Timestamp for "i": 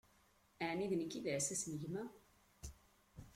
1.17-1.19